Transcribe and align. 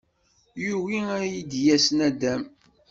Yugi 0.63 0.99
ad 1.15 1.23
iyi-d-yas 1.27 1.87
naddam. 1.97 2.43